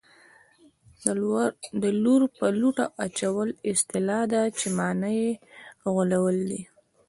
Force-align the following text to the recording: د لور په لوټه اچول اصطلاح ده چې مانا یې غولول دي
د 1.81 1.83
لور 2.03 2.21
په 2.37 2.45
لوټه 2.59 2.85
اچول 3.05 3.49
اصطلاح 3.71 4.23
ده 4.33 4.41
چې 4.57 4.65
مانا 4.77 5.09
یې 5.21 5.29
غولول 5.93 6.37
دي 6.49 6.61